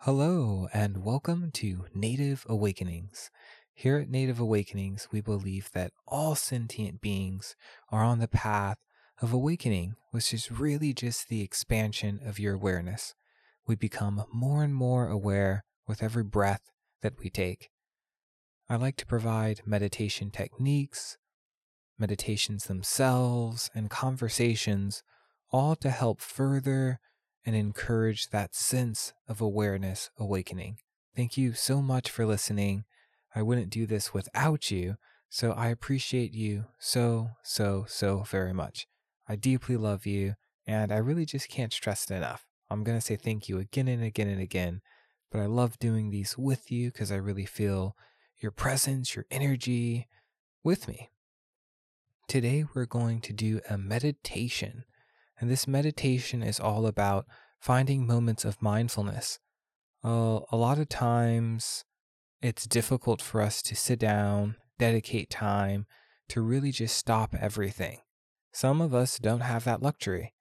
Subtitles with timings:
[0.00, 3.30] Hello, and welcome to Native Awakenings.
[3.74, 7.56] Here at Native Awakenings, we believe that all sentient beings
[7.90, 8.76] are on the path
[9.20, 13.14] of awakening, which is really just the expansion of your awareness.
[13.66, 16.70] We become more and more aware with every breath
[17.02, 17.70] that we take.
[18.68, 21.16] I like to provide meditation techniques,
[21.98, 25.02] meditations themselves, and conversations,
[25.50, 27.00] all to help further
[27.46, 30.78] and encourage that sense of awareness awakening.
[31.14, 32.84] Thank you so much for listening.
[33.34, 34.96] I wouldn't do this without you,
[35.30, 38.86] so I appreciate you so, so, so very much.
[39.28, 40.34] I deeply love you,
[40.66, 42.46] and I really just can't stress it enough.
[42.68, 44.80] I'm going to say thank you again and again and again,
[45.30, 47.96] but I love doing these with you because I really feel
[48.38, 50.08] your presence, your energy
[50.64, 51.10] with me.
[52.28, 54.84] Today, we're going to do a meditation.
[55.38, 57.26] And this meditation is all about
[57.60, 59.38] finding moments of mindfulness.
[60.04, 61.84] Uh, a lot of times,
[62.40, 65.86] it's difficult for us to sit down, dedicate time
[66.28, 67.98] to really just stop everything.
[68.52, 70.32] Some of us don't have that luxury.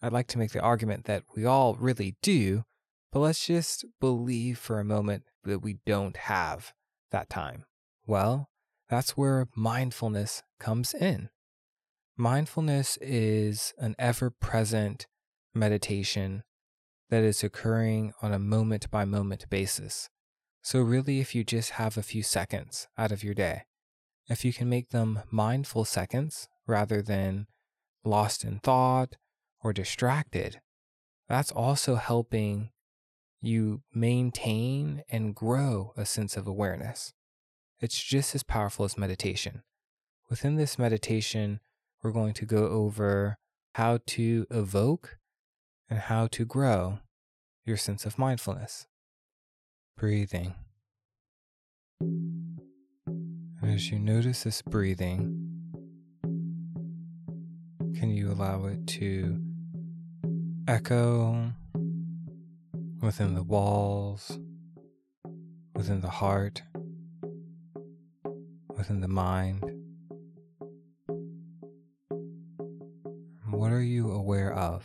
[0.00, 2.64] I'd like to make the argument that we all really do,
[3.12, 6.72] but let's just believe for a moment that we don't have
[7.10, 7.64] that time.
[8.06, 8.48] Well,
[8.88, 11.28] that's where mindfulness comes in.
[12.16, 15.06] Mindfulness is an ever present
[15.54, 16.42] meditation
[17.08, 20.10] that is occurring on a moment by moment basis.
[20.60, 23.62] So, really, if you just have a few seconds out of your day,
[24.28, 27.46] if you can make them mindful seconds rather than
[28.04, 29.16] lost in thought
[29.62, 30.60] or distracted,
[31.28, 32.70] that's also helping
[33.40, 37.14] you maintain and grow a sense of awareness.
[37.80, 39.62] It's just as powerful as meditation.
[40.30, 41.60] Within this meditation,
[42.02, 43.38] we're going to go over
[43.76, 45.18] how to evoke
[45.88, 46.98] and how to grow
[47.64, 48.86] your sense of mindfulness.
[49.96, 50.54] Breathing.
[53.62, 55.38] As you notice this breathing,
[57.94, 59.40] can you allow it to
[60.66, 61.52] echo
[63.00, 64.38] within the walls,
[65.76, 66.62] within the heart,
[68.76, 69.81] within the mind?
[73.52, 74.82] What are you aware of?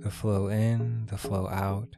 [0.00, 1.96] The flow in, the flow out.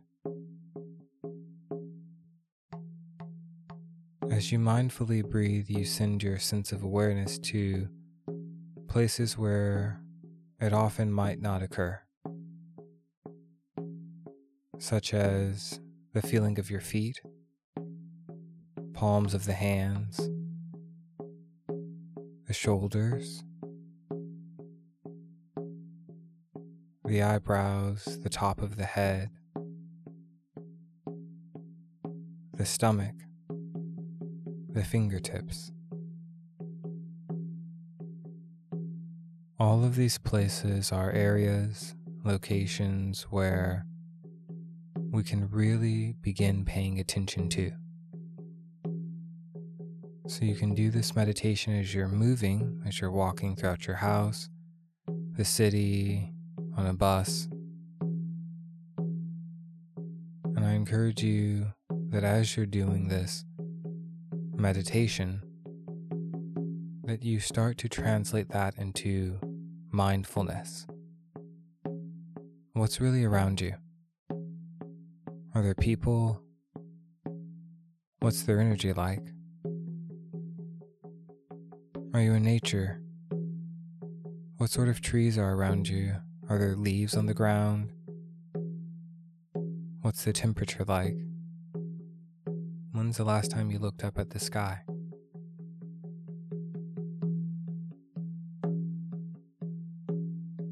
[4.31, 7.89] As you mindfully breathe, you send your sense of awareness to
[8.89, 10.03] places where
[10.61, 12.01] it often might not occur,
[14.79, 15.81] such as
[16.13, 17.23] the feeling of your feet,
[18.93, 20.29] palms of the hands,
[22.47, 23.43] the shoulders,
[27.07, 29.31] the eyebrows, the top of the head,
[32.55, 33.15] the stomach,
[34.71, 35.71] the fingertips.
[39.59, 41.95] All of these places are areas,
[42.25, 43.87] locations where
[45.11, 47.71] we can really begin paying attention to.
[50.27, 54.49] So you can do this meditation as you're moving, as you're walking throughout your house,
[55.37, 56.34] the city,
[56.77, 57.49] on a bus.
[60.57, 61.73] And I encourage you
[62.11, 63.45] that as you're doing this
[64.57, 65.43] meditation,
[67.05, 69.39] that you start to translate that into
[69.91, 70.87] mindfulness.
[72.73, 73.75] What's really around you?
[75.55, 76.41] Are there people?
[78.19, 79.23] What's their energy like?
[82.13, 83.01] Are you in nature?
[84.57, 86.17] What sort of trees are around you?
[86.47, 87.91] Are there leaves on the ground?
[90.03, 91.17] What's the temperature like?
[92.93, 94.83] When's the last time you looked up at the sky?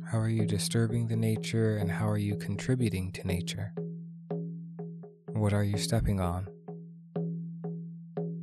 [0.05, 3.73] How are you disturbing the nature and how are you contributing to nature?
[5.29, 6.49] What are you stepping on?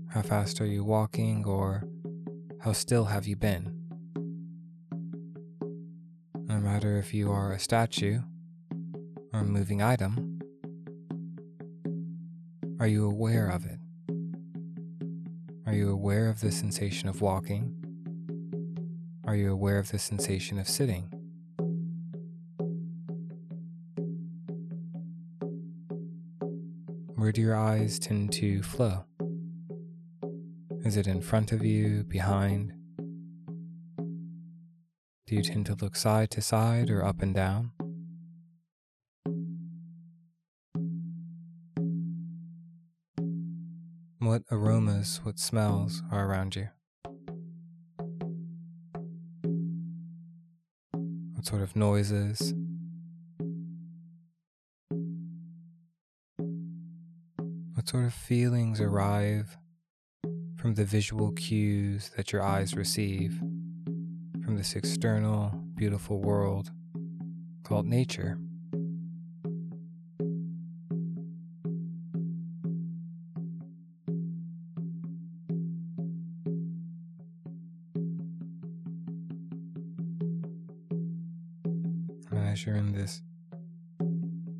[0.09, 1.83] How fast are you walking or
[2.61, 3.78] how still have you been?
[6.49, 8.19] No matter if you are a statue
[9.31, 10.39] or a moving item,
[12.79, 13.77] are you aware of it?
[15.67, 17.75] Are you aware of the sensation of walking?
[19.25, 21.03] Are you aware of the sensation of sitting?
[27.15, 29.05] Where do your eyes tend to flow?
[30.83, 32.73] Is it in front of you, behind?
[35.29, 37.69] Do you tend to look side to side or up and down?
[44.17, 46.69] What aromas, what smells are around you?
[51.35, 52.55] What sort of noises?
[57.75, 59.59] What sort of feelings arrive
[60.57, 63.39] from the visual cues that your eyes receive?
[64.49, 66.71] From this external, beautiful world
[67.63, 68.39] called nature?
[82.33, 83.21] as you're in this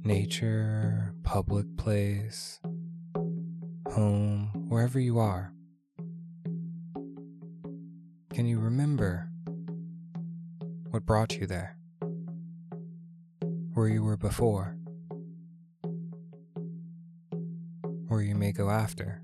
[0.03, 2.59] nature, public place,
[3.87, 5.51] home, wherever you are,
[8.31, 9.28] can you remember
[10.99, 11.77] what brought you there?
[13.73, 14.75] Where you were before?
[18.09, 19.21] Where you may go after?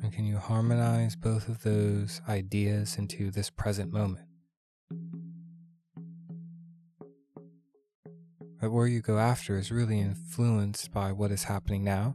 [0.00, 4.26] And can you harmonize both of those ideas into this present moment?
[8.60, 12.14] That where you go after is really influenced by what is happening now.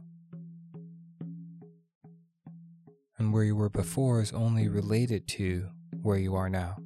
[3.32, 5.70] Where you were before is only related to
[6.02, 6.76] where you are now.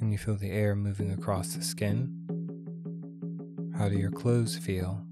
[0.00, 2.12] and you feel the air moving across the skin?
[3.76, 5.07] How do your clothes feel?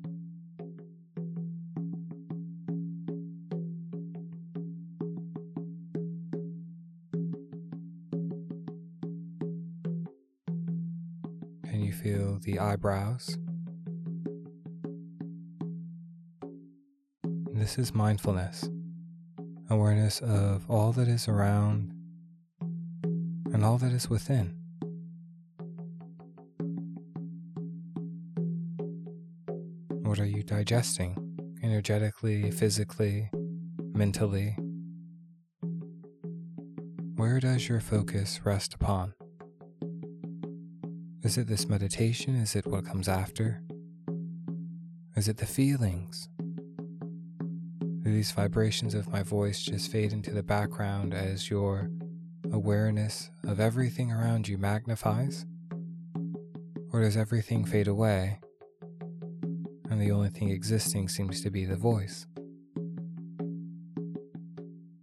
[12.67, 13.39] Eyebrows?
[17.53, 18.69] This is mindfulness,
[19.71, 21.93] awareness of all that is around
[23.53, 24.57] and all that is within.
[30.03, 31.17] What are you digesting
[31.63, 33.31] energetically, physically,
[33.95, 34.57] mentally?
[37.15, 39.15] Where does your focus rest upon?
[41.27, 42.37] Is it this meditation?
[42.37, 43.61] Is it what comes after?
[45.17, 46.29] Is it the feelings?
[48.05, 51.91] Do these vibrations of my voice just fade into the background as your
[52.53, 55.45] awareness of everything around you magnifies?
[56.93, 58.39] Or does everything fade away
[59.91, 62.29] and the only thing existing seems to be the voice?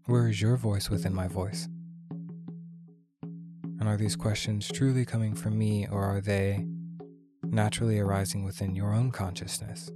[0.06, 1.68] Where is your voice within my voice?
[3.84, 6.66] And are these questions truly coming from me, or are they
[7.44, 9.92] naturally arising within your own consciousness?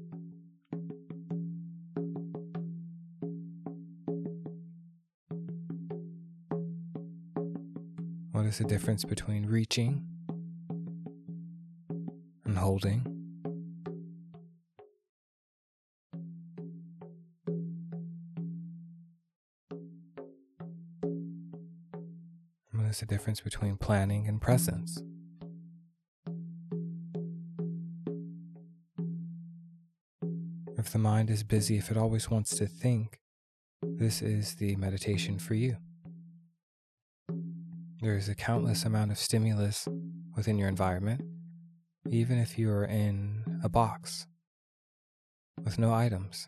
[8.34, 10.06] What is the difference between reaching
[12.44, 13.17] and holding?
[22.98, 25.04] Is the difference between planning and presence?
[30.80, 33.20] If the mind is busy, if it always wants to think,
[33.84, 35.78] this is the meditation for you.
[38.02, 39.88] There is a countless amount of stimulus
[40.36, 41.22] within your environment,
[42.10, 44.26] even if you are in a box
[45.64, 46.48] with no items.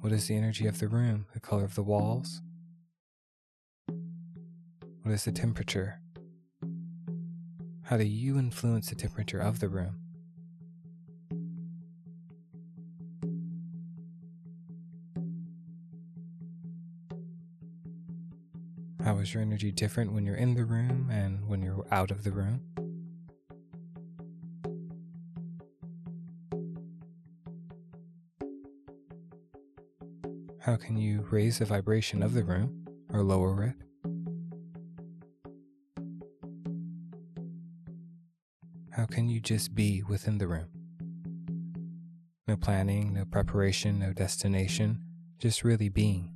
[0.00, 2.42] What is the energy of the room, the color of the walls?
[5.06, 6.00] What is the temperature?
[7.84, 10.00] How do you influence the temperature of the room?
[19.04, 22.24] How is your energy different when you're in the room and when you're out of
[22.24, 22.62] the room?
[30.58, 33.85] How can you raise the vibration of the room or lower it?
[39.08, 40.66] How can you just be within the room?
[42.48, 45.00] No planning, no preparation, no destination,
[45.38, 46.32] just really being.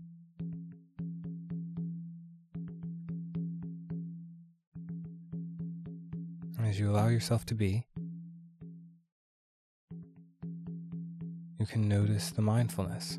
[6.62, 7.88] As you allow yourself to be,
[11.58, 13.18] you can notice the mindfulness.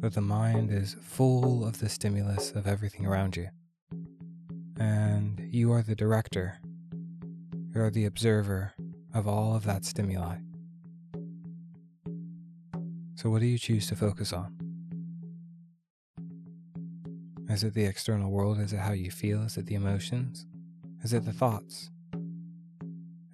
[0.00, 3.50] That the mind is full of the stimulus of everything around you.
[4.80, 6.61] And you are the director,
[7.74, 8.74] you are the observer
[9.14, 10.36] of all of that stimuli.
[13.14, 14.56] So, what do you choose to focus on?
[17.48, 18.58] Is it the external world?
[18.60, 19.42] Is it how you feel?
[19.42, 20.46] Is it the emotions?
[21.02, 21.90] Is it the thoughts?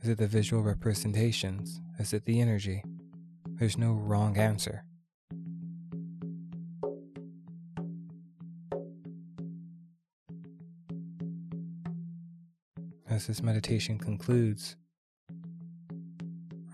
[0.02, 1.80] Is it the visual representations?
[1.98, 2.82] Is it the energy?
[3.46, 4.84] There's no wrong answer.
[13.10, 14.76] As this meditation concludes,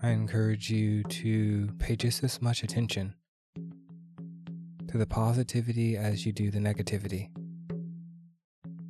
[0.03, 3.15] I encourage you to pay just as much attention
[4.89, 7.29] to the positivity as you do the negativity.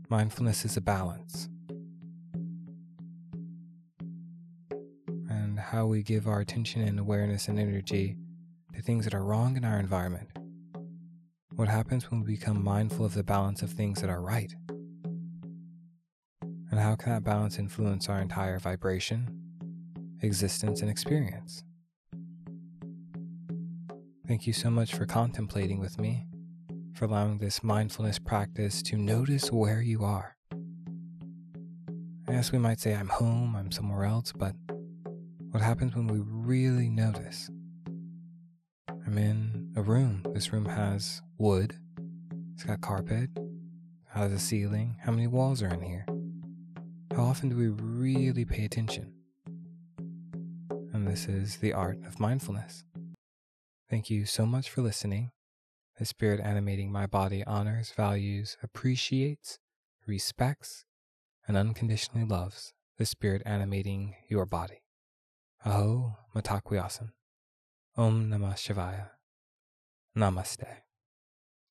[0.10, 1.48] Mindfulness is a balance.
[5.30, 8.18] And how we give our attention and awareness and energy
[8.74, 10.30] to things that are wrong in our environment.
[11.56, 14.52] What happens when we become mindful of the balance of things that are right?
[16.76, 19.30] And how can that balance influence our entire vibration,
[20.22, 21.64] existence, and experience?
[24.28, 26.28] Thank you so much for contemplating with me,
[26.94, 30.36] for allowing this mindfulness practice to notice where you are.
[32.28, 34.54] Yes, we might say, I'm home, I'm somewhere else, but
[35.52, 37.50] what happens when we really notice?
[38.90, 40.26] I'm in a room.
[40.34, 41.78] This room has wood,
[42.54, 43.30] it's got carpet,
[44.14, 44.98] has a ceiling.
[45.06, 46.06] How many walls are in here?
[47.16, 49.14] How often do we really pay attention?
[50.92, 52.84] And this is the art of mindfulness.
[53.90, 55.32] Thank you so much for listening.
[55.98, 59.60] The spirit animating my body honors, values, appreciates,
[60.06, 60.84] respects,
[61.48, 64.82] and unconditionally loves the spirit animating your body.
[65.66, 67.12] Aho Mitakuye Oyasin.
[67.96, 69.12] Om Namah Shivaya.
[70.18, 70.85] Namaste.